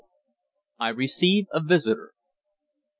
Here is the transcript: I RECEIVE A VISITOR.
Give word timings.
I 0.79 0.87
RECEIVE 0.89 1.45
A 1.53 1.59
VISITOR. 1.59 2.15